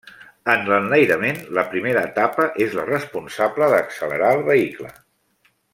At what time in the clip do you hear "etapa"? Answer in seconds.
2.11-2.49